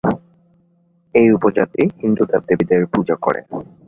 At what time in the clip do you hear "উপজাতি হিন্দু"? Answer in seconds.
1.31-2.23